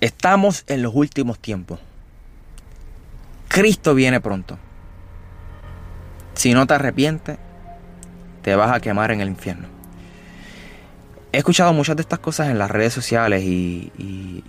Estamos 0.00 0.64
en 0.68 0.82
los 0.82 0.94
últimos 0.94 1.38
tiempos. 1.38 1.80
Cristo 3.48 3.94
viene 3.94 4.20
pronto. 4.20 4.58
Si 6.34 6.54
no 6.54 6.66
te 6.66 6.74
arrepientes, 6.74 7.38
te 8.42 8.54
vas 8.54 8.70
a 8.72 8.80
quemar 8.80 9.10
en 9.10 9.20
el 9.20 9.28
infierno. 9.28 9.66
He 11.32 11.38
escuchado 11.38 11.72
muchas 11.72 11.96
de 11.96 12.02
estas 12.02 12.20
cosas 12.20 12.48
en 12.48 12.58
las 12.58 12.70
redes 12.70 12.92
sociales 12.92 13.42
y, 13.42 13.92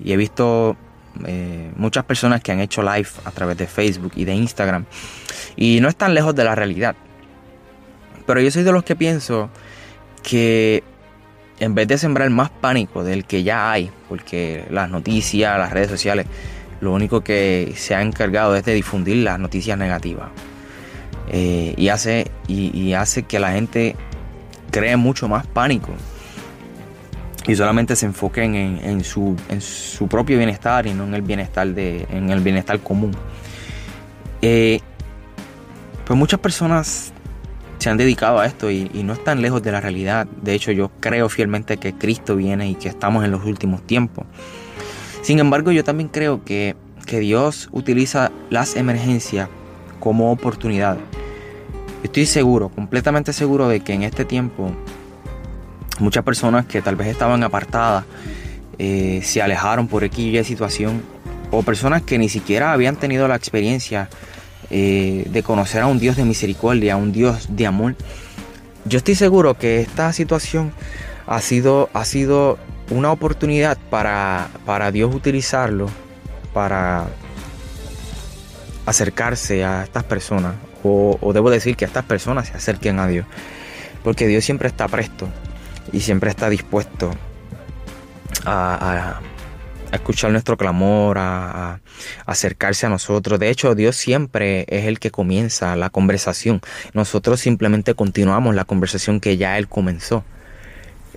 he 0.06 0.16
visto 0.16 0.78
eh, 1.26 1.72
muchas 1.76 2.06
personas 2.06 2.42
que 2.42 2.52
han 2.52 2.60
hecho 2.60 2.84
live 2.84 3.10
a 3.26 3.32
través 3.32 3.58
de 3.58 3.66
Facebook 3.66 4.12
y 4.16 4.26
de 4.26 4.36
Instagram. 4.36 4.86
Y 5.56 5.80
no 5.82 5.90
están 5.90 6.14
lejos 6.14 6.36
de 6.36 6.44
la 6.44 6.54
realidad. 6.54 6.96
Pero 8.28 8.40
yo 8.40 8.52
soy 8.52 8.62
de 8.62 8.72
los 8.72 8.84
que 8.84 8.96
pienso 8.96 9.50
que 10.22 10.84
en 11.60 11.76
vez 11.76 11.88
de 11.88 11.98
sembrar 11.98 12.30
más 12.30 12.50
pánico 12.50 13.04
del 13.04 13.26
que 13.26 13.44
ya 13.44 13.72
hay, 13.72 13.92
porque 14.08 14.66
las 14.70 14.90
noticias, 14.90 15.58
las 15.58 15.72
redes 15.72 15.90
sociales, 15.90 16.26
lo 16.82 16.94
único 16.94 17.22
que 17.22 17.74
se 17.76 17.96
ha 17.96 18.02
encargado 18.02 18.56
es 18.56 18.64
de 18.64 18.74
difundir 18.74 19.18
las 19.18 19.40
noticias 19.40 19.78
negativas. 19.78 20.30
Eh, 21.32 21.76
y, 21.78 21.90
hace, 21.90 22.32
y, 22.48 22.94
hace 22.94 23.24
que 23.24 23.40
la 23.40 23.52
gente 23.52 23.96
cree 24.72 24.98
mucho 24.98 25.28
más 25.28 25.46
pánico 25.46 25.92
y 27.46 27.56
solamente 27.56 27.96
se 27.96 28.08
enfoquen 28.08 28.56
en, 28.56 29.04
su, 29.04 29.36
en 29.48 29.62
su 29.62 30.08
propio 30.08 30.38
bienestar 30.38 30.88
y 30.88 30.94
no 30.94 31.04
en 31.04 31.14
el 31.14 31.22
bienestar, 31.22 31.68
de, 31.68 32.08
en 32.10 32.32
el 32.32 32.40
bienestar 32.40 32.80
común. 32.80 33.12
Eh, 34.42 34.80
pues 36.06 36.18
muchas 36.18 36.40
personas 36.40 37.14
se 37.80 37.90
han 37.90 37.98
dedicado 37.98 38.40
a 38.40 38.46
esto 38.46 38.70
y, 38.70 38.90
no 39.04 39.14
están 39.14 39.42
lejos 39.42 39.64
de 39.64 39.72
la 39.72 39.82
realidad. 39.82 40.28
De 40.42 40.54
hecho, 40.54 40.72
yo 40.72 40.92
creo 41.00 41.30
fielmente 41.30 41.78
que 41.78 41.94
Cristo 41.94 42.36
viene 42.36 42.70
y 42.70 42.76
que 42.76 42.90
estamos 42.90 43.24
en 43.26 43.32
los 43.32 43.46
últimos 43.46 43.82
tiempos. 43.82 44.26
Sin 45.22 45.40
embargo, 45.40 45.72
yo 45.72 45.84
también 45.84 46.10
creo 46.10 46.44
que, 46.44 46.76
que 47.06 47.20
Dios 47.20 47.70
utiliza 47.72 48.32
las 48.50 48.76
emergencias 48.76 49.50
como 50.00 50.32
oportunidad. 50.32 50.98
Estoy 52.04 52.26
seguro, 52.26 52.70
completamente 52.70 53.34
seguro 53.34 53.68
de 53.68 53.80
que 53.80 53.94
en 53.94 54.04
este 54.04 54.26
tiempo 54.26 54.72
muchas 56.00 56.24
personas 56.24 56.66
que 56.66 56.82
tal 56.82 56.96
vez 56.96 57.08
estaban 57.08 57.44
apartadas 57.44 58.06
eh, 58.78 59.20
se 59.24 59.42
alejaron 59.42 59.88
por 59.88 60.04
aquella 60.04 60.44
situación 60.44 61.02
o 61.52 61.64
personas 61.64 62.02
que 62.02 62.18
ni 62.18 62.30
siquiera 62.30 62.72
habían 62.72 62.96
tenido 62.96 63.28
la 63.28 63.36
experiencia 63.36 64.10
eh, 64.70 65.26
de 65.30 65.44
conocer 65.44 65.82
a 65.82 65.88
un 65.88 66.00
Dios 66.00 66.16
de 66.16 66.26
misericordia, 66.26 66.94
a 66.94 66.98
un 66.98 67.12
Dios 67.12 67.48
de 67.50 67.66
amor. 67.66 67.96
Yo 68.86 68.98
estoy 68.98 69.16
seguro 69.16 69.58
que 69.58 69.82
esta 69.82 70.14
situación 70.14 70.72
ha 71.28 71.42
sido, 71.42 71.90
ha 71.94 72.06
sido 72.06 72.58
una 72.90 73.12
oportunidad 73.12 73.78
para, 73.90 74.50
para 74.66 74.92
Dios 74.92 75.14
utilizarlo 75.14 75.90
para 76.54 77.08
acercarse 78.86 79.64
a 79.64 79.84
estas 79.84 80.04
personas, 80.04 80.56
o, 80.84 81.18
debo 81.34 81.52
decir 81.52 81.76
que 81.76 81.86
estas 81.86 82.06
personas 82.06 82.48
se 82.48 82.58
acerquen 82.58 83.00
a 83.00 83.08
Dios, 83.08 83.26
porque 84.04 84.28
Dios 84.28 84.44
siempre 84.44 84.68
está 84.68 84.88
presto 84.88 85.28
y 85.92 86.00
siempre 86.00 86.30
está 86.30 86.50
dispuesto 86.50 87.12
a, 88.46 89.20
escuchar 89.92 90.32
nuestro 90.32 90.58
clamor, 90.58 91.18
a, 91.18 91.80
acercarse 92.26 92.86
a 92.86 92.90
nosotros. 92.90 93.40
De 93.40 93.50
hecho, 93.50 93.76
Dios 93.76 93.96
siempre 93.96 94.66
es 94.70 94.86
el 94.86 95.00
que 95.00 95.12
comienza 95.12 95.76
la 95.76 95.90
conversación. 95.90 96.62
Nosotros 96.94 97.40
simplemente 97.40 97.94
continuamos 97.94 98.56
la 98.56 98.66
conversación 98.66 99.20
que 99.20 99.38
ya 99.38 99.58
Él 99.58 99.68
comenzó. 99.68 100.24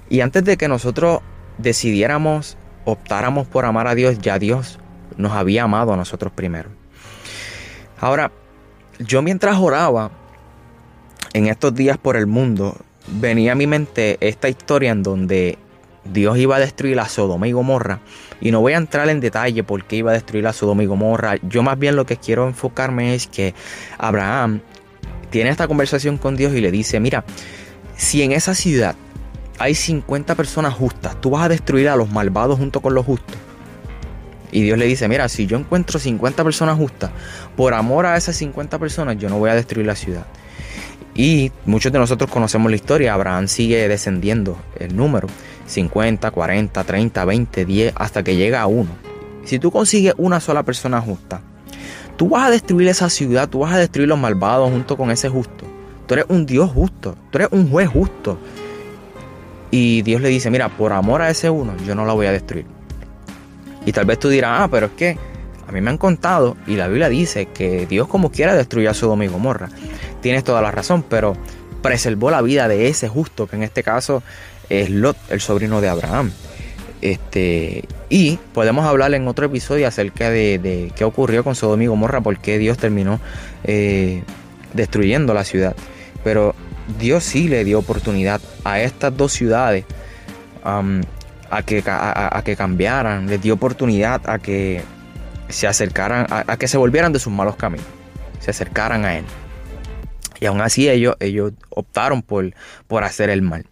Y 0.08 0.20
antes 0.20 0.44
de 0.44 0.56
que 0.56 0.68
nosotros 0.68 1.20
decidiéramos, 1.58 2.56
optáramos 2.84 3.46
por 3.46 3.64
amar 3.64 3.86
a 3.86 3.94
Dios, 3.94 4.18
ya 4.18 4.38
Dios 4.38 4.78
nos 5.16 5.32
había 5.32 5.64
amado 5.64 5.92
a 5.92 5.96
nosotros 5.96 6.32
primero. 6.32 6.70
Ahora, 8.00 8.32
yo 8.98 9.22
mientras 9.22 9.58
oraba 9.58 10.10
en 11.32 11.46
estos 11.46 11.74
días 11.74 11.98
por 11.98 12.16
el 12.16 12.26
mundo, 12.26 12.76
venía 13.06 13.52
a 13.52 13.54
mi 13.54 13.66
mente 13.66 14.16
esta 14.20 14.48
historia 14.48 14.90
en 14.90 15.02
donde 15.02 15.58
Dios 16.04 16.36
iba 16.38 16.56
a 16.56 16.58
destruir 16.58 16.98
a 17.00 17.08
Sodoma 17.08 17.48
y 17.48 17.52
Gomorra. 17.52 18.00
Y 18.40 18.50
no 18.50 18.60
voy 18.60 18.72
a 18.72 18.78
entrar 18.78 19.08
en 19.08 19.20
detalle 19.20 19.62
por 19.62 19.84
qué 19.84 19.96
iba 19.96 20.10
a 20.10 20.14
destruir 20.14 20.46
a 20.46 20.52
Sodoma 20.52 20.82
y 20.82 20.86
Gomorra. 20.86 21.36
Yo 21.42 21.62
más 21.62 21.78
bien 21.78 21.96
lo 21.96 22.06
que 22.06 22.16
quiero 22.16 22.46
enfocarme 22.46 23.14
es 23.14 23.26
que 23.26 23.54
Abraham 23.98 24.60
tiene 25.30 25.50
esta 25.50 25.68
conversación 25.68 26.18
con 26.18 26.36
Dios 26.36 26.52
y 26.54 26.60
le 26.60 26.70
dice, 26.70 27.00
mira, 27.00 27.24
si 27.96 28.22
en 28.22 28.32
esa 28.32 28.54
ciudad 28.54 28.96
hay 29.58 29.74
50 29.74 30.34
personas 30.34 30.74
justas, 30.74 31.20
tú 31.20 31.30
vas 31.30 31.44
a 31.44 31.48
destruir 31.48 31.88
a 31.88 31.96
los 31.96 32.10
malvados 32.10 32.58
junto 32.58 32.80
con 32.80 32.94
los 32.94 33.06
justos. 33.06 33.36
Y 34.50 34.62
Dios 34.62 34.78
le 34.78 34.84
dice, 34.86 35.08
mira, 35.08 35.28
si 35.28 35.46
yo 35.46 35.56
encuentro 35.56 35.98
50 35.98 36.44
personas 36.44 36.76
justas, 36.76 37.10
por 37.56 37.72
amor 37.72 38.04
a 38.04 38.16
esas 38.16 38.36
50 38.36 38.78
personas, 38.78 39.16
yo 39.16 39.30
no 39.30 39.38
voy 39.38 39.48
a 39.48 39.54
destruir 39.54 39.86
la 39.86 39.96
ciudad. 39.96 40.26
Y 41.14 41.52
muchos 41.64 41.92
de 41.92 41.98
nosotros 41.98 42.30
conocemos 42.30 42.70
la 42.70 42.76
historia, 42.76 43.14
Abraham 43.14 43.48
sigue 43.48 43.88
descendiendo 43.88 44.58
el 44.78 44.96
número, 44.96 45.28
50, 45.72 46.30
40, 46.30 46.84
30, 46.84 47.24
20, 47.24 47.64
10, 47.64 47.92
hasta 47.96 48.22
que 48.22 48.36
llega 48.36 48.60
a 48.60 48.66
uno. 48.66 48.90
Si 49.44 49.58
tú 49.58 49.70
consigues 49.70 50.14
una 50.18 50.38
sola 50.38 50.62
persona 50.62 51.00
justa, 51.00 51.40
tú 52.16 52.28
vas 52.28 52.46
a 52.46 52.50
destruir 52.50 52.88
esa 52.88 53.08
ciudad, 53.08 53.48
tú 53.48 53.60
vas 53.60 53.72
a 53.72 53.78
destruir 53.78 54.08
los 54.08 54.18
malvados 54.18 54.70
junto 54.70 54.96
con 54.96 55.10
ese 55.10 55.28
justo. 55.28 55.64
Tú 56.06 56.14
eres 56.14 56.26
un 56.28 56.46
Dios 56.46 56.70
justo, 56.70 57.16
tú 57.30 57.38
eres 57.38 57.48
un 57.50 57.70
juez 57.70 57.88
justo. 57.88 58.38
Y 59.70 60.02
Dios 60.02 60.20
le 60.20 60.28
dice, 60.28 60.50
mira, 60.50 60.68
por 60.68 60.92
amor 60.92 61.22
a 61.22 61.30
ese 61.30 61.48
uno, 61.48 61.74
yo 61.86 61.94
no 61.94 62.04
la 62.04 62.12
voy 62.12 62.26
a 62.26 62.32
destruir. 62.32 62.66
Y 63.86 63.92
tal 63.92 64.04
vez 64.04 64.18
tú 64.18 64.28
dirás, 64.28 64.60
ah, 64.60 64.68
pero 64.70 64.86
es 64.86 64.92
que 64.92 65.18
a 65.66 65.72
mí 65.72 65.80
me 65.80 65.90
han 65.90 65.98
contado 65.98 66.56
y 66.66 66.76
la 66.76 66.86
Biblia 66.86 67.08
dice 67.08 67.46
que 67.46 67.86
Dios 67.86 68.06
como 68.06 68.30
quiera 68.30 68.54
destruye 68.54 68.88
a 68.88 68.94
Sodoma 68.94 69.24
y 69.24 69.28
Gomorra. 69.28 69.70
Tienes 70.20 70.44
toda 70.44 70.60
la 70.60 70.70
razón, 70.70 71.02
pero 71.08 71.34
preservó 71.82 72.30
la 72.30 72.42
vida 72.42 72.68
de 72.68 72.88
ese 72.88 73.08
justo, 73.08 73.46
que 73.46 73.56
en 73.56 73.62
este 73.62 73.82
caso 73.82 74.22
es 74.68 74.90
Lot, 74.90 75.16
el 75.30 75.40
sobrino 75.40 75.80
de 75.80 75.88
Abraham. 75.88 76.32
Este, 77.02 77.84
y 78.08 78.38
podemos 78.54 78.86
hablar 78.86 79.12
en 79.14 79.26
otro 79.26 79.46
episodio 79.46 79.88
acerca 79.88 80.30
de, 80.30 80.92
qué 80.94 81.04
ocurrió 81.04 81.42
con 81.42 81.54
Sodoma 81.54 81.82
y 81.82 81.86
Gomorra, 81.88 82.20
por 82.20 82.38
qué 82.38 82.58
Dios 82.58 82.78
terminó 82.78 83.20
eh, 83.64 84.22
destruyendo 84.72 85.34
la 85.34 85.44
ciudad. 85.44 85.74
Pero 86.22 86.54
Dios 86.98 87.24
sí 87.24 87.48
le 87.48 87.64
dio 87.64 87.78
oportunidad 87.78 88.40
a 88.64 88.80
estas 88.80 89.16
dos 89.16 89.32
ciudades 89.32 89.84
a 90.64 91.62
que, 91.64 91.82
a, 91.86 92.42
que 92.44 92.56
cambiaran, 92.56 93.26
les 93.26 93.42
dio 93.42 93.54
oportunidad 93.54 94.22
a 94.28 94.38
que 94.38 94.82
se 95.48 95.66
acercaran, 95.66 96.26
a, 96.30 96.56
que 96.56 96.68
se 96.68 96.78
volvieran 96.78 97.12
de 97.12 97.18
sus 97.18 97.32
malos 97.32 97.56
caminos, 97.56 97.86
se 98.40 98.50
acercaran 98.50 99.04
a 99.04 99.18
Él. 99.18 99.24
Y 100.42 100.46
aún 100.46 100.60
así 100.60 100.90
ellos, 100.90 101.14
ellos 101.20 101.52
optaron 101.68 102.20
por, 102.20 102.52
por 102.88 103.04
hacer 103.04 103.30
el 103.30 103.42
mal. 103.42 103.64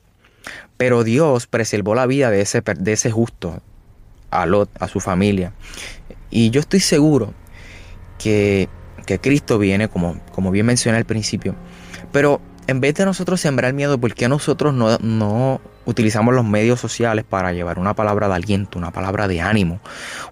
Pero 0.76 1.02
Dios 1.02 1.48
preservó 1.48 1.96
la 1.96 2.06
vida 2.06 2.30
de 2.30 2.42
ese, 2.42 2.62
de 2.62 2.92
ese 2.92 3.10
justo, 3.10 3.60
a 4.30 4.46
Lot, 4.46 4.70
a 4.80 4.86
su 4.86 5.00
familia. 5.00 5.52
Y 6.30 6.50
yo 6.50 6.60
estoy 6.60 6.78
seguro 6.78 7.34
que, 8.20 8.68
que 9.04 9.18
Cristo 9.18 9.58
viene, 9.58 9.88
como, 9.88 10.20
como 10.30 10.52
bien 10.52 10.64
mencioné 10.64 10.98
al 10.98 11.06
principio. 11.06 11.56
Pero 12.12 12.40
en 12.70 12.80
vez 12.80 12.94
de 12.94 13.04
nosotros 13.04 13.40
sembrar 13.40 13.72
miedo, 13.72 13.98
¿por 13.98 14.14
qué 14.14 14.28
nosotros 14.28 14.72
no, 14.72 14.96
no 14.98 15.60
utilizamos 15.86 16.34
los 16.34 16.44
medios 16.44 16.78
sociales 16.78 17.24
para 17.28 17.52
llevar 17.52 17.80
una 17.80 17.94
palabra 17.94 18.28
de 18.28 18.34
aliento, 18.34 18.78
una 18.78 18.92
palabra 18.92 19.26
de 19.26 19.40
ánimo, 19.40 19.80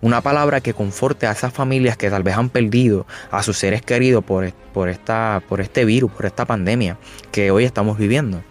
una 0.01 0.21
palabra 0.21 0.61
que 0.61 0.73
conforte 0.73 1.27
a 1.27 1.33
esas 1.33 1.53
familias 1.53 1.97
que 1.97 2.11
tal 2.11 2.23
vez 2.23 2.37
han 2.37 2.49
perdido 2.49 3.07
a 3.33 3.43
sus 3.43 3.59
seres 3.59 3.83
queridos 3.83 4.23
por, 4.25 4.53
por, 4.73 4.89
esta, 4.89 5.43
por 5.49 5.61
este 5.61 5.85
virus, 5.85 6.13
por 6.13 6.27
esta 6.27 6.45
pandemia 6.45 6.97
que 7.33 7.51
hoy 7.51 7.65
estamos 7.65 7.99
viviendo. 7.99 8.43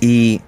Y, 0.00 0.42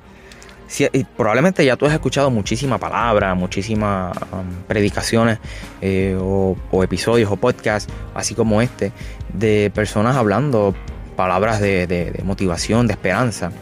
probablemente 1.17 1.65
ya 1.65 1.77
tú 1.77 1.87
has 1.87 1.93
escuchado 1.93 2.31
muchísima 2.31 2.79
palabra, 2.79 3.35
muchísimas 3.35 4.17
um, 4.31 4.63
predicaciones 4.69 5.39
eh, 5.81 6.17
o, 6.21 6.57
episodios 6.85 7.29
o 7.33 7.37
podcasts, 7.37 7.93
así 8.15 8.37
como 8.37 8.63
este, 8.63 8.93
de 9.33 9.73
personas 9.75 10.15
hablando 10.15 10.77
palabras 11.21 11.61
de, 11.61 12.19
motivación, 12.25 12.87
de 12.87 12.95
esperanza. 12.95 13.53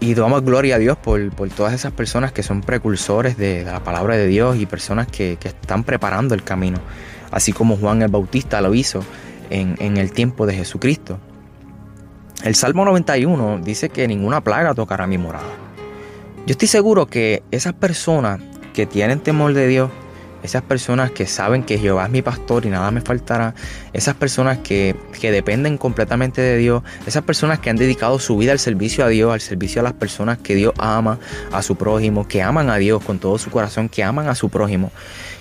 Y 0.00 0.12
damos 0.12 0.44
gloria 0.44 0.76
a 0.76 0.78
Dios 0.78 0.98
por, 0.98 1.30
todas 1.56 1.72
esas 1.72 1.92
personas 1.92 2.30
que 2.30 2.42
son 2.42 2.60
precursores 2.60 3.38
de, 3.38 3.64
la 3.64 3.82
palabra 3.82 4.18
de 4.18 4.26
Dios 4.26 4.58
y 4.58 4.66
personas 4.66 5.06
que, 5.06 5.38
están 5.42 5.84
preparando 5.84 6.34
el 6.34 6.44
camino, 6.44 6.76
así 7.30 7.54
como 7.54 7.78
Juan 7.78 8.02
el 8.02 8.08
Bautista 8.08 8.60
lo 8.60 8.74
hizo 8.74 9.02
en, 9.48 9.76
en 9.78 9.96
el 9.96 10.12
tiempo 10.12 10.44
de 10.44 10.52
Jesucristo. 10.52 11.18
El 12.44 12.54
Salmo 12.54 12.84
91 12.84 13.60
dice 13.64 13.88
que 13.88 14.06
ninguna 14.06 14.42
plaga 14.42 14.74
tocará 14.74 15.06
mi 15.06 15.16
morada. 15.16 15.54
Yo 16.44 16.52
estoy 16.52 16.68
seguro 16.68 17.06
que 17.06 17.42
esas 17.50 17.72
personas 17.72 18.40
que 18.74 18.84
tienen 18.84 19.20
temor 19.20 19.54
de 19.54 19.68
Dios, 19.68 19.90
esas 20.42 20.62
personas 20.62 21.10
que 21.10 21.26
saben 21.26 21.62
que 21.62 21.78
Jehová 21.78 22.04
es 22.04 22.10
mi 22.10 22.22
pastor 22.22 22.64
y 22.64 22.70
nada 22.70 22.90
me 22.90 23.00
faltará, 23.00 23.54
esas 23.92 24.14
personas 24.14 24.58
que, 24.58 24.96
dependen 25.20 25.78
completamente 25.78 26.40
de 26.40 26.56
Dios, 26.56 26.82
esas 27.06 27.24
personas 27.24 27.58
que 27.58 27.70
han 27.70 27.76
dedicado 27.76 28.18
su 28.18 28.36
vida 28.36 28.52
al 28.52 28.58
servicio 28.58 29.04
a 29.04 29.08
Dios, 29.08 29.32
al 29.32 29.40
servicio 29.40 29.80
a 29.80 29.84
las 29.84 29.92
personas 29.92 30.38
que 30.38 30.54
Dios 30.54 30.72
ama, 30.78 31.18
a 31.52 31.62
su 31.62 31.76
prójimo, 31.76 32.26
que 32.26 32.42
aman 32.42 32.70
a 32.70 32.76
Dios 32.76 33.02
con 33.04 33.18
todo 33.18 33.38
su 33.38 33.50
corazón, 33.50 33.88
que 33.88 34.04
aman 34.04 34.28
a 34.28 34.34
su 34.34 34.48
prójimo. 34.48 34.92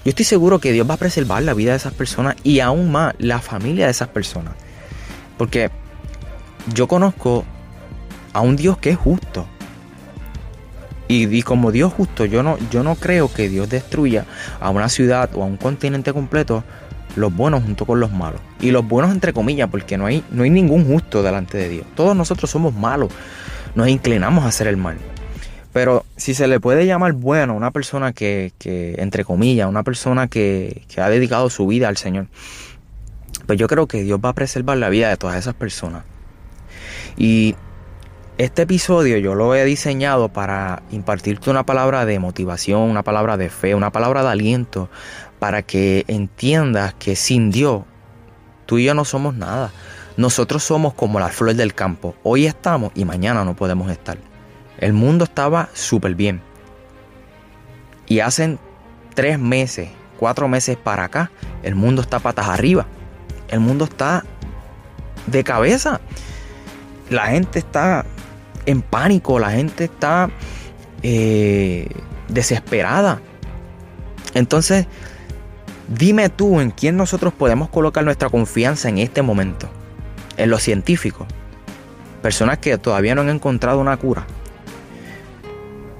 Yo 0.03 0.09
estoy 0.09 0.25
seguro 0.25 0.59
que 0.59 0.71
Dios 0.71 0.89
va 0.89 0.95
a 0.95 0.97
preservar 0.97 1.43
la 1.43 1.53
vida 1.53 1.71
de 1.71 1.77
esas 1.77 1.93
personas 1.93 2.35
y 2.43 2.59
aún 2.59 2.91
más 2.91 3.13
la 3.19 3.39
familia 3.39 3.85
de 3.85 3.91
esas 3.91 4.09
personas. 4.09 4.53
Porque 5.37 5.69
yo 6.73 6.87
conozco 6.87 7.45
a 8.33 8.41
un 8.41 8.55
Dios 8.55 8.77
que 8.77 8.91
es 8.91 8.97
justo. 8.97 9.47
Y, 11.07 11.41
como 11.43 11.71
Dios 11.71 11.93
justo, 11.93 12.25
yo 12.25 12.43
no, 12.43 12.57
yo 12.69 12.83
no 12.83 12.95
creo 12.95 13.31
que 13.33 13.47
Dios 13.47 13.69
destruya 13.69 14.25
a 14.59 14.69
una 14.69 14.89
ciudad 14.89 15.29
o 15.35 15.43
a 15.43 15.45
un 15.45 15.57
continente 15.57 16.11
completo 16.11 16.63
los 17.15 17.33
buenos 17.33 17.63
junto 17.63 17.85
con 17.85 17.99
los 17.99 18.11
malos. 18.11 18.41
Y 18.59 18.71
los 18.71 18.85
buenos 18.85 19.11
entre 19.11 19.33
comillas, 19.33 19.69
porque 19.69 19.97
no 19.97 20.05
hay, 20.05 20.23
no 20.31 20.43
hay 20.43 20.49
ningún 20.49 20.85
justo 20.85 21.23
delante 21.23 21.57
de 21.57 21.69
Dios. 21.69 21.85
Todos 21.95 22.15
nosotros 22.15 22.49
somos 22.49 22.73
malos. 22.73 23.09
Nos 23.75 23.87
inclinamos 23.87 24.43
a 24.43 24.47
hacer 24.47 24.67
el 24.67 24.77
mal. 24.77 24.97
Pero 25.71 26.05
si 26.15 26.33
se 26.33 26.47
le 26.47 26.59
puede 26.59 26.85
llamar 26.85 27.13
bueno 27.13 27.53
a 27.53 27.55
una 27.55 27.71
persona 27.71 28.11
que, 28.11 28.51
que 28.57 28.95
entre 28.97 29.23
comillas, 29.23 29.69
una 29.69 29.83
persona 29.83 30.27
que, 30.27 30.83
que 30.87 31.01
ha 31.01 31.09
dedicado 31.09 31.49
su 31.49 31.67
vida 31.67 31.87
al 31.87 31.97
Señor, 31.97 32.27
pues 33.45 33.57
yo 33.57 33.67
creo 33.67 33.87
que 33.87 34.03
Dios 34.03 34.19
va 34.23 34.29
a 34.29 34.33
preservar 34.33 34.77
la 34.77 34.89
vida 34.89 35.09
de 35.09 35.17
todas 35.17 35.37
esas 35.37 35.53
personas. 35.53 36.03
Y 37.15 37.55
este 38.37 38.63
episodio 38.63 39.17
yo 39.17 39.33
lo 39.33 39.55
he 39.55 39.65
diseñado 39.65 40.29
para 40.29 40.83
impartirte 40.91 41.49
una 41.49 41.65
palabra 41.65 42.05
de 42.05 42.19
motivación, 42.19 42.81
una 42.81 43.03
palabra 43.03 43.35
de 43.35 43.49
fe, 43.49 43.73
una 43.73 43.91
palabra 43.91 44.21
de 44.21 44.29
aliento, 44.29 44.89
para 45.39 45.63
que 45.63 46.05
entiendas 46.07 46.93
que 46.93 47.15
sin 47.15 47.49
Dios 47.49 47.83
tú 48.67 48.77
y 48.77 48.85
yo 48.85 48.93
no 48.93 49.05
somos 49.05 49.33
nada. 49.33 49.71
Nosotros 50.17 50.63
somos 50.63 50.93
como 50.93 51.19
la 51.19 51.29
flor 51.29 51.55
del 51.55 51.73
campo. 51.73 52.15
Hoy 52.23 52.45
estamos 52.45 52.91
y 52.95 53.05
mañana 53.05 53.43
no 53.43 53.55
podemos 53.55 53.91
estar. 53.91 54.17
El 54.79 54.93
mundo 54.93 55.23
estaba 55.23 55.69
súper 55.73 56.13
bien. 56.13 56.41
Y 58.07 58.19
hace 58.19 58.57
tres 59.15 59.39
meses, 59.39 59.89
cuatro 60.19 60.47
meses 60.47 60.77
para 60.77 61.05
acá, 61.05 61.31
el 61.63 61.75
mundo 61.75 62.01
está 62.01 62.19
patas 62.19 62.47
arriba. 62.49 62.85
El 63.47 63.59
mundo 63.61 63.85
está 63.85 64.23
de 65.25 65.43
cabeza. 65.43 66.01
La 67.09 67.27
gente 67.27 67.59
está 67.59 68.05
en 68.67 68.81
pánico, 68.81 69.39
la 69.39 69.51
gente 69.51 69.85
está 69.85 70.29
eh, 71.01 71.87
desesperada. 72.27 73.21
Entonces, 74.35 74.85
dime 75.87 76.29
tú 76.29 76.59
en 76.59 76.69
quién 76.69 76.97
nosotros 76.97 77.33
podemos 77.33 77.69
colocar 77.69 78.03
nuestra 78.03 78.29
confianza 78.29 78.89
en 78.89 78.99
este 78.99 79.23
momento. 79.23 79.69
En 80.35 80.51
los 80.51 80.61
científicos. 80.61 81.25
Personas 82.21 82.59
que 82.59 82.77
todavía 82.77 83.15
no 83.15 83.21
han 83.21 83.29
encontrado 83.29 83.79
una 83.79 83.97
cura. 83.97 84.27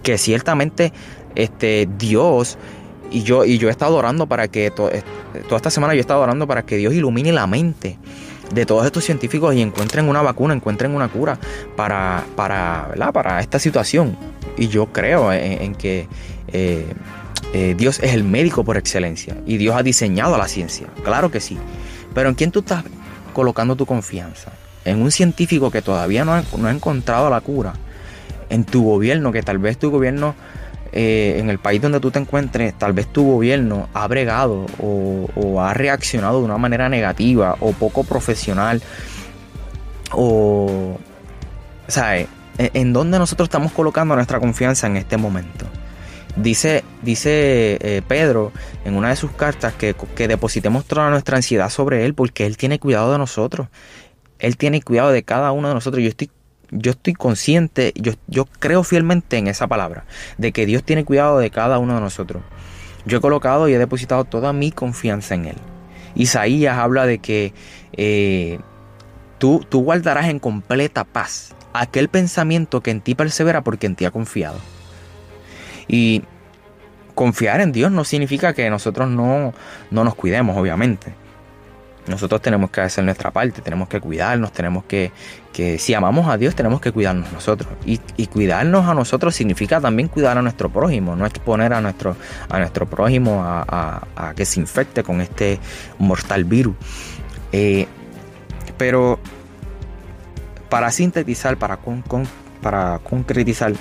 Que 0.04 0.18
ciertamente 0.18 0.94
este, 1.36 1.88
Dios 1.98 2.58
y 3.10 3.24
yo, 3.24 3.46
y 3.46 3.58
yo 3.58 3.70
he 3.70 3.72
estado 3.72 3.96
orando 3.96 4.28
para 4.28 4.50
que 4.50 4.70
toda 4.70 4.92
esta 5.56 5.70
semana 5.70 5.94
yo 5.94 6.00
he 6.00 6.02
estado 6.02 6.20
orando 6.20 6.46
para 6.46 6.64
que 6.64 6.76
Dios 6.76 6.94
ilumine 6.94 7.32
la 7.32 7.48
mente 7.48 7.98
de 8.52 8.66
todos 8.66 8.86
estos 8.86 9.04
científicos 9.04 9.54
y 9.56 9.62
encuentren 9.62 10.08
una 10.08 10.22
vacuna, 10.22 10.54
encuentren 10.54 10.94
una 10.94 11.10
cura 11.10 11.38
para, 11.76 12.24
para, 12.36 12.94
para 13.14 13.40
esta 13.40 13.60
situación. 13.60 14.18
Y 14.58 14.68
yo 14.70 14.88
creo 14.88 15.32
en, 15.32 15.76
que 15.76 16.08
eh, 16.48 16.86
eh, 17.54 17.76
Dios 17.78 18.00
es 18.02 18.14
el 18.14 18.24
médico 18.24 18.64
por 18.64 18.78
excelencia 18.78 19.38
y 19.46 19.58
Dios 19.58 19.76
ha 19.76 19.84
diseñado 19.84 20.38
la 20.38 20.48
ciencia, 20.48 20.88
claro 21.04 21.30
que 21.30 21.40
sí. 21.40 21.58
Pero 22.14 22.30
¿en 22.30 22.36
quién 22.36 22.52
tú 22.52 22.60
estás 22.60 22.84
colocando 23.34 23.76
tu 23.76 23.86
confianza? 23.86 24.52
¿En 24.84 25.02
un 25.02 25.12
científico 25.12 25.70
que 25.70 25.82
todavía 25.82 26.26
no 26.26 26.42
no 26.58 26.68
ha 26.68 26.72
encontrado 26.72 27.30
la 27.30 27.42
cura? 27.42 27.74
¿En 28.50 28.64
tu 28.64 28.84
gobierno, 28.84 29.32
que 29.32 29.44
tal 29.44 29.60
vez 29.60 29.78
tu 29.78 29.92
gobierno 29.92 30.34
eh, 30.92 31.38
en 31.40 31.50
el 31.50 31.60
país 31.60 31.82
donde 31.82 32.00
tú 32.00 32.12
te 32.12 32.20
encuentres, 32.20 32.74
tal 32.74 32.94
vez 32.94 33.08
tu 33.08 33.26
gobierno 33.26 33.90
ha 33.94 34.08
bregado 34.08 34.66
o, 34.80 35.62
ha 35.62 35.74
reaccionado 35.74 36.40
de 36.40 36.46
una 36.46 36.58
manera 36.58 36.90
negativa 36.90 37.56
o 37.60 37.72
poco 37.74 38.04
profesional 38.04 38.82
o, 40.12 40.98
¿sabes? 41.88 42.28
¿En 42.58 42.94
dónde 42.94 43.20
nosotros 43.20 43.48
estamos 43.48 43.72
colocando 43.72 44.16
nuestra 44.16 44.40
confianza 44.40 44.88
en 44.88 44.98
este 44.98 45.18
momento? 45.18 45.66
Dice, 46.36 46.84
dice 47.02 47.78
eh, 47.82 48.02
Pedro 48.08 48.52
en 48.86 48.96
una 48.96 49.10
de 49.10 49.16
sus 49.16 49.32
cartas 49.32 49.74
que, 49.74 49.96
que, 50.16 50.28
depositemos 50.28 50.86
toda 50.86 51.10
nuestra 51.10 51.38
ansiedad 51.38 51.70
sobre 51.70 52.06
Él 52.06 52.14
porque 52.14 52.46
Él 52.46 52.58
tiene 52.58 52.80
cuidado 52.80 53.12
de 53.12 53.18
nosotros. 53.18 53.68
Él 54.40 54.58
tiene 54.58 54.82
cuidado 54.82 55.12
de 55.12 55.24
cada 55.24 55.52
uno 55.52 55.68
de 55.68 55.74
nosotros. 55.74 56.04
Yo 56.04 56.10
estoy 56.10 56.30
yo 56.72 56.92
estoy 56.92 57.14
consciente, 57.14 57.94
yo, 57.96 58.14
yo 58.28 58.46
creo 58.46 58.84
fielmente 58.84 59.38
en 59.38 59.48
esa 59.48 59.68
palabra, 59.68 60.06
de 60.38 60.52
que 60.52 60.66
Dios 60.66 60.84
tiene 60.84 61.06
cuidado 61.06 61.40
de 61.40 61.50
cada 61.50 61.80
uno 61.80 61.96
de 61.96 62.02
nosotros. 62.02 62.44
Yo 63.06 63.20
he 63.20 63.22
colocado 63.22 63.70
y 63.70 63.74
he 63.74 63.78
depositado 63.78 64.26
toda 64.26 64.54
mi 64.54 64.72
confianza 64.72 65.36
en 65.36 65.46
Él. 65.46 65.58
Isaías 66.16 66.78
habla 66.78 67.06
de 67.06 67.20
que 67.20 67.54
eh, 67.94 68.60
tú, 69.38 69.66
tú 69.68 69.84
guardarás 69.84 70.28
en 70.28 70.40
completa 70.40 71.04
paz 71.04 71.56
aquel 71.74 72.10
pensamiento 72.10 72.82
que 72.82 72.92
en 72.92 73.02
ti 73.02 73.16
persevera 73.16 73.64
porque 73.64 73.88
en 73.88 73.96
ti 73.96 74.06
ha 74.06 74.12
confiado. 74.12 74.60
Y 75.88 76.24
confiar 77.16 77.62
en 77.62 77.72
Dios 77.72 77.92
no 77.92 78.04
significa 78.04 78.54
que 78.54 78.70
nosotros 78.70 79.10
no, 79.10 79.54
no 79.92 80.04
nos 80.04 80.16
cuidemos, 80.16 80.58
obviamente. 80.58 81.14
Nosotros 82.08 82.42
tenemos 82.42 82.70
que 82.70 82.82
hacer 82.82 83.04
nuestra 83.04 83.32
parte, 83.32 83.62
tenemos 83.62 83.90
que 83.90 84.00
cuidarnos, 84.00 84.52
tenemos 84.52 84.86
que, 84.86 85.12
que 85.52 85.78
si 85.78 85.94
amamos 85.94 86.28
a 86.28 86.38
Dios, 86.38 86.56
tenemos 86.56 86.80
que 86.80 86.92
cuidarnos 86.92 87.32
nosotros. 87.32 87.70
Y, 87.86 88.28
cuidarnos 88.28 88.88
a 88.88 88.94
nosotros 88.94 89.36
significa 89.36 89.82
también 89.82 90.08
cuidar 90.08 90.38
a 90.38 90.42
nuestro 90.42 90.70
prójimo, 90.70 91.16
no 91.16 91.26
exponer 91.26 91.74
a 91.74 91.82
nuestro, 91.82 92.16
a 92.50 92.60
nuestro 92.60 92.86
prójimo 92.86 93.42
a, 93.44 94.34
que 94.36 94.46
se 94.46 94.60
infecte 94.60 95.04
con 95.04 95.22
este 95.22 95.60
mortal 96.00 96.46
virus. 96.46 96.76
Eh, 97.52 97.88
pero 98.78 99.20
para 100.70 100.92
sintetizar, 100.92 101.58
para, 101.58 101.80
para 102.62 103.00
concretizar, 103.00 103.74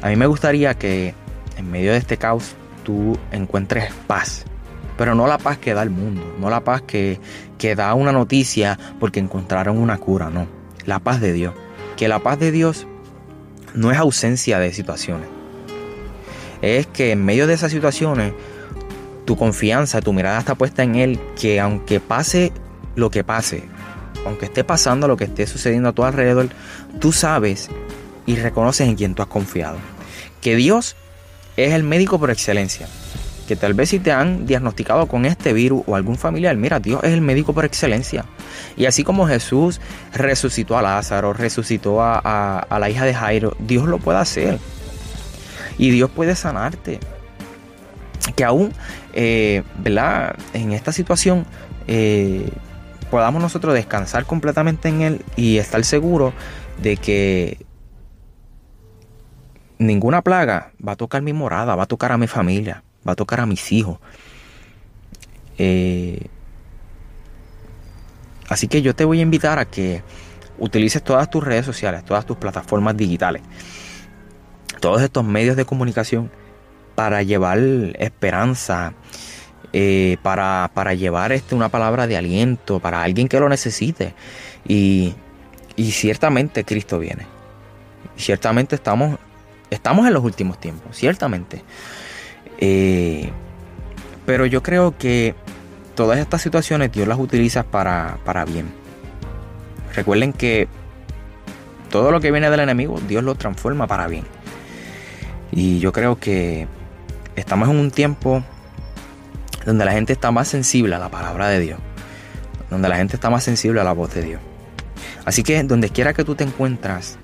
a 0.00 0.08
mí 0.08 0.16
me 0.16 0.26
gustaría 0.26 0.74
que 0.74 1.14
en 1.56 1.70
medio 1.70 1.92
de 1.92 1.98
este 1.98 2.16
caos 2.16 2.54
tú 2.84 3.16
encuentres 3.30 3.92
paz, 4.06 4.44
pero 5.02 5.16
no 5.16 5.26
la 5.26 5.36
paz 5.36 5.58
que 5.58 5.74
da 5.74 5.82
el 5.82 5.90
mundo, 5.90 6.36
no 6.38 6.48
la 6.48 6.62
paz 6.62 6.80
que, 6.82 7.18
que 7.58 7.74
da 7.74 7.92
una 7.94 8.12
noticia 8.12 8.78
porque 9.00 9.18
encontraron 9.18 9.78
una 9.78 9.98
cura, 9.98 10.30
no. 10.30 10.46
La 10.86 11.00
paz 11.00 11.20
de 11.20 11.32
Dios. 11.32 11.54
Que 11.96 12.06
la 12.06 12.20
paz 12.20 12.38
de 12.38 12.52
Dios 12.52 12.86
no 13.74 13.90
es 13.90 13.98
ausencia 13.98 14.60
de 14.60 14.72
situaciones. 14.72 15.26
Es 16.60 16.86
que 16.86 17.10
en 17.10 17.24
medio 17.24 17.48
de 17.48 17.54
esas 17.54 17.72
situaciones, 17.72 18.32
tu 19.24 19.36
confianza, 19.36 20.00
tu 20.00 20.12
mirada 20.12 20.38
está 20.38 20.54
puesta 20.54 20.84
en 20.84 20.94
Él, 20.94 21.18
que 21.34 21.58
aunque 21.58 21.98
pase 21.98 22.52
lo 22.94 23.10
que 23.10 23.24
pase, 23.24 23.64
aunque 24.24 24.44
esté 24.44 24.62
pasando 24.62 25.08
lo 25.08 25.16
que 25.16 25.24
esté 25.24 25.48
sucediendo 25.48 25.88
a 25.88 25.92
tu 25.94 26.04
alrededor, 26.04 26.50
tú 27.00 27.10
sabes 27.10 27.70
y 28.24 28.36
reconoces 28.36 28.86
en 28.86 28.94
quien 28.94 29.16
tú 29.16 29.22
has 29.22 29.28
confiado. 29.28 29.78
Que 30.40 30.54
Dios 30.54 30.94
es 31.56 31.72
el 31.72 31.82
médico 31.82 32.20
por 32.20 32.30
excelencia 32.30 32.86
que 33.46 33.56
tal 33.56 33.74
vez 33.74 33.90
si 33.90 33.98
te 33.98 34.12
han 34.12 34.46
diagnosticado 34.46 35.06
con 35.06 35.24
este 35.24 35.52
virus 35.52 35.82
o 35.86 35.96
algún 35.96 36.16
familiar, 36.16 36.56
mira, 36.56 36.80
Dios 36.80 37.02
es 37.02 37.12
el 37.12 37.20
médico 37.20 37.52
por 37.52 37.64
excelencia. 37.64 38.24
Y 38.76 38.86
así 38.86 39.04
como 39.04 39.26
Jesús 39.26 39.80
resucitó 40.12 40.78
a 40.78 40.82
Lázaro, 40.82 41.32
resucitó 41.32 42.02
a, 42.02 42.66
la 42.70 42.90
hija 42.90 43.04
de 43.04 43.14
Jairo, 43.14 43.56
Dios 43.58 43.86
lo 43.86 43.98
puede 43.98 44.18
hacer. 44.18 44.58
Y 45.78 45.90
Dios 45.90 46.10
puede 46.10 46.36
sanarte. 46.36 47.00
Que 48.36 48.44
aún, 48.44 48.72
eh, 49.14 49.62
¿verdad? 49.78 50.36
En 50.52 50.72
esta 50.72 50.92
situación 50.92 51.44
eh, 51.88 52.48
podamos 53.10 53.42
nosotros 53.42 53.74
descansar 53.74 54.24
completamente 54.24 54.88
en 54.88 55.00
Él 55.00 55.24
y 55.36 55.58
estar 55.58 55.84
seguros 55.84 56.32
de 56.80 56.96
que 56.96 57.66
ninguna 59.78 60.22
plaga 60.22 60.70
va 60.86 60.92
a 60.92 60.96
tocar 60.96 61.22
mi 61.22 61.32
morada, 61.32 61.74
va 61.74 61.82
a 61.82 61.86
tocar 61.86 62.12
a 62.12 62.18
mi 62.18 62.28
familia 62.28 62.84
va 63.06 63.12
a 63.12 63.16
tocar 63.16 63.40
a 63.40 63.46
mis 63.46 63.72
hijos. 63.72 63.98
Eh, 65.58 66.26
así 68.48 68.68
que 68.68 68.82
yo 68.82 68.94
te 68.94 69.04
voy 69.04 69.18
a 69.18 69.22
invitar 69.22 69.58
a 69.58 69.64
que 69.64 70.02
utilices 70.58 71.02
todas 71.02 71.30
tus 71.30 71.42
redes 71.42 71.66
sociales, 71.66 72.04
todas 72.04 72.26
tus 72.26 72.36
plataformas 72.36 72.96
digitales, 72.96 73.42
todos 74.80 75.02
estos 75.02 75.24
medios 75.24 75.56
de 75.56 75.64
comunicación 75.64 76.30
para 76.94 77.22
llevar 77.22 77.58
esperanza, 77.98 78.94
eh, 79.72 80.18
para, 80.22 80.70
para, 80.74 80.94
llevar 80.94 81.32
este, 81.32 81.54
una 81.54 81.68
palabra 81.68 82.06
de 82.06 82.16
aliento 82.16 82.80
para 82.80 83.02
alguien 83.02 83.28
que 83.28 83.40
lo 83.40 83.48
necesite. 83.48 84.14
Y, 84.66 85.14
y 85.76 85.92
ciertamente 85.92 86.64
Cristo 86.64 86.98
viene. 86.98 87.26
Ciertamente 88.16 88.74
estamos, 88.74 89.18
estamos 89.70 90.06
en 90.06 90.12
los 90.12 90.22
últimos 90.22 90.60
tiempos, 90.60 90.96
ciertamente. 90.96 91.62
Eh, 92.64 93.28
pero 94.24 94.46
yo 94.46 94.62
creo 94.62 94.96
que 94.96 95.34
todas 95.96 96.20
estas 96.20 96.42
situaciones 96.42 96.92
Dios 96.92 97.08
las 97.08 97.18
utiliza 97.18 97.64
para, 97.64 98.18
para 98.24 98.44
bien. 98.44 98.72
Recuerden 99.96 100.32
que 100.32 100.68
todo 101.90 102.12
lo 102.12 102.20
que 102.20 102.30
viene 102.30 102.48
del 102.50 102.60
enemigo, 102.60 103.00
Dios 103.08 103.24
lo 103.24 103.34
transforma 103.34 103.88
para 103.88 104.06
bien. 104.06 104.24
Y 105.50 105.80
yo 105.80 105.92
creo 105.92 106.20
que 106.20 106.68
estamos 107.34 107.68
en 107.68 107.80
un 107.80 107.90
tiempo 107.90 108.44
donde 109.66 109.84
la 109.84 109.90
gente 109.90 110.12
está 110.12 110.30
más 110.30 110.46
sensible 110.46 110.94
a 110.94 111.00
la 111.00 111.08
palabra 111.08 111.48
de 111.48 111.58
Dios, 111.58 111.80
donde 112.70 112.88
la 112.88 112.96
gente 112.96 113.16
está 113.16 113.28
más 113.28 113.42
sensible 113.42 113.80
a 113.80 113.84
la 113.84 113.92
voz 113.92 114.14
de 114.14 114.22
Dios. 114.22 114.40
Así 115.24 115.42
que 115.42 115.60
donde 115.64 115.90
quiera 115.90 116.14
que 116.14 116.22
tú 116.22 116.36
te 116.36 116.44
encuentras 116.44 117.18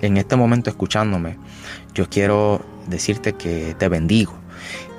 en 0.00 0.16
este 0.16 0.34
momento 0.34 0.70
escuchándome, 0.70 1.36
yo 1.92 2.08
quiero 2.08 2.64
decirte 2.86 3.34
que 3.34 3.76
te 3.78 3.88
bendigo, 3.88 4.32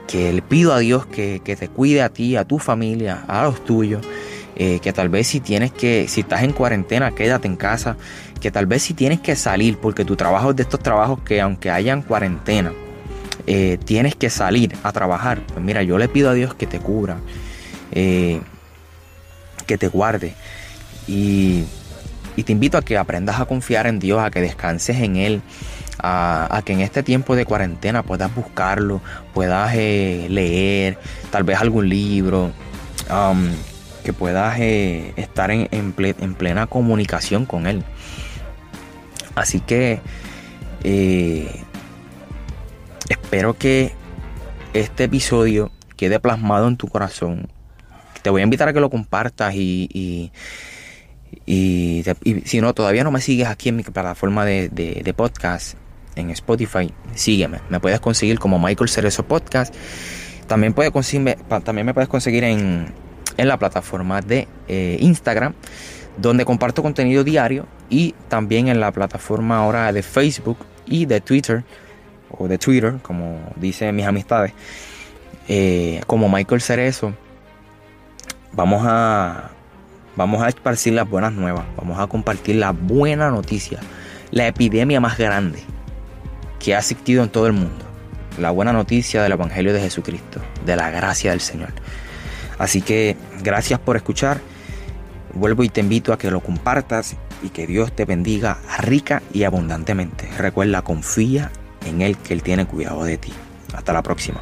que 0.07 0.33
le 0.33 0.41
pido 0.41 0.73
a 0.73 0.79
Dios 0.79 1.05
que, 1.05 1.39
te 1.39 1.67
cuide 1.67 2.01
a 2.01 2.09
ti, 2.09 2.35
a 2.35 2.45
tu 2.45 2.59
familia, 2.59 3.23
a 3.27 3.43
los 3.43 3.63
tuyos, 3.63 4.05
eh, 4.55 4.79
que 4.81 4.91
tal 4.91 5.09
vez 5.09 5.27
si 5.27 5.39
tienes 5.39 5.71
que, 5.71 6.07
si 6.07 6.21
estás 6.21 6.43
en 6.43 6.51
cuarentena, 6.51 7.11
quédate 7.11 7.47
en 7.47 7.55
casa, 7.55 7.95
que 8.41 8.51
tal 8.51 8.65
vez 8.65 8.81
si 8.81 8.93
tienes 8.93 9.19
que 9.19 9.35
salir, 9.35 9.77
porque 9.77 10.05
tu 10.05 10.15
trabajo 10.15 10.51
es 10.51 10.55
de 10.55 10.63
estos 10.63 10.79
trabajos 10.79 11.21
que 11.21 11.41
aunque 11.41 11.69
hayan 11.69 12.01
cuarentena, 12.01 12.73
eh, 13.47 13.77
tienes 13.83 14.15
que 14.15 14.29
salir 14.29 14.75
a 14.83 14.91
trabajar, 14.91 15.41
pues 15.47 15.63
mira, 15.63 15.83
yo 15.83 15.97
le 15.97 16.07
pido 16.07 16.29
a 16.29 16.33
Dios 16.33 16.53
que 16.53 16.67
te 16.67 16.79
cubra, 16.79 17.17
eh, 17.91 18.41
que 19.65 19.77
te 19.77 19.87
guarde. 19.87 20.33
Y, 21.07 21.65
te 22.45 22.53
invito 22.53 22.77
a 22.77 22.81
que 22.81 22.97
aprendas 22.97 23.39
a 23.41 23.45
confiar 23.45 23.85
en 23.85 23.99
Dios, 23.99 24.21
a 24.21 24.31
que 24.31 24.39
descanses 24.39 24.97
en 24.97 25.17
Él, 25.17 25.41
a, 25.99 26.61
que 26.65 26.73
en 26.73 26.81
este 26.81 27.03
tiempo 27.03 27.35
de 27.35 27.45
cuarentena 27.45 28.03
puedas 28.03 28.33
buscarlo, 28.33 29.01
puedas 29.33 29.73
eh, 29.75 30.27
leer 30.29 30.97
tal 31.31 31.43
vez 31.43 31.59
algún 31.59 31.89
libro, 31.89 32.51
um, 33.09 33.47
que 34.03 34.13
puedas 34.13 34.59
estar 34.59 35.51
en, 35.51 35.67
en, 35.71 36.33
plena 36.33 36.67
comunicación 36.67 37.45
con 37.45 37.67
Él. 37.67 37.83
Así 39.35 39.59
que 39.59 40.01
Espero 43.09 43.55
que 43.57 43.91
este 44.73 45.03
episodio 45.03 45.71
quede 45.97 46.19
plasmado 46.19 46.67
en 46.67 46.77
tu 46.77 46.87
corazón. 46.87 47.47
Te 48.21 48.29
voy 48.29 48.41
a 48.41 48.43
invitar 48.43 48.67
a 48.69 48.73
que 48.73 48.79
lo 48.79 48.89
compartas 48.89 49.55
y, 49.55 50.31
y, 51.45 52.03
si 52.45 52.61
no, 52.61 52.73
todavía 52.73 53.03
no 53.03 53.11
me 53.11 53.21
sigues 53.21 53.47
aquí 53.47 53.69
en 53.69 53.75
mi 53.75 53.83
plataforma 53.83 54.45
de, 54.45 55.13
podcast, 55.15 55.75
en 56.15 56.29
Spotify, 56.31 56.93
sígueme. 57.15 57.59
Me 57.69 57.79
puedes 57.79 57.99
conseguir 57.99 58.39
como 58.39 58.59
Michael 58.59 58.89
Cerezo 58.89 59.23
Podcast. 59.23 59.73
También, 60.47 60.73
puedes 60.73 60.91
también 61.63 61.85
me 61.85 61.93
puedes 61.93 62.09
conseguir 62.09 62.43
en, 62.43 62.91
la 63.37 63.57
plataforma 63.57 64.21
de 64.21 64.47
eh, 64.67 64.97
Instagram, 64.99 65.53
donde 66.17 66.43
comparto 66.43 66.81
contenido 66.81 67.23
diario, 67.23 67.67
y 67.89 68.13
también 68.27 68.67
en 68.67 68.79
la 68.79 68.91
plataforma 68.91 69.57
ahora 69.57 69.91
de 69.93 70.03
Facebook 70.03 70.57
y 70.85 71.05
de 71.05 71.21
Twitter 71.21 71.63
o 72.31 72.47
de 72.47 72.57
Twitter, 72.57 72.97
como 73.01 73.39
dicen 73.55 73.95
mis 73.95 74.05
amistades, 74.05 74.53
eh, 75.47 76.01
como 76.07 76.29
Michael 76.29 76.61
Cerezo, 76.61 77.13
vamos 78.51 78.83
a, 78.85 79.51
vamos 80.15 80.41
a 80.41 80.49
esparcir 80.49 80.93
las 80.93 81.09
buenas 81.09 81.31
nuevas, 81.33 81.65
vamos 81.77 81.99
a 81.99 82.07
compartir 82.07 82.55
la 82.57 82.71
buena 82.71 83.29
noticia, 83.29 83.79
la 84.31 84.47
epidemia 84.47 84.99
más 84.99 85.17
grande 85.17 85.63
que 86.59 86.75
ha 86.75 86.79
existido 86.79 87.23
en 87.23 87.29
todo 87.29 87.47
el 87.47 87.53
mundo, 87.53 87.85
la 88.37 88.51
buena 88.51 88.73
noticia 88.73 89.23
del 89.23 89.31
Evangelio 89.31 89.73
de 89.73 89.81
Jesucristo, 89.81 90.41
de 90.65 90.75
la 90.75 90.89
gracia 90.91 91.31
del 91.31 91.41
Señor. 91.41 91.69
Así 92.57 92.81
que 92.81 93.15
gracias 93.41 93.79
por 93.79 93.95
escuchar. 93.95 94.41
Vuelvo 95.33 95.63
y 95.63 95.69
te 95.69 95.79
invito 95.79 96.11
a 96.11 96.17
que 96.17 96.29
lo 96.29 96.41
compartas 96.41 97.15
y 97.41 97.49
que 97.49 97.65
Dios 97.65 97.95
te 97.95 98.05
bendiga 98.05 98.59
rica 98.79 99.21
y 99.31 99.43
abundantemente. 99.43 100.29
Recuerda, 100.37 100.81
confía 100.81 101.51
en 101.85 102.01
Él 102.01 102.17
que 102.17 102.33
Él 102.33 102.43
tiene 102.43 102.65
cuidado 102.65 103.03
de 103.05 103.17
ti. 103.17 103.33
Hasta 103.73 103.93
la 103.93 104.03
próxima. 104.03 104.41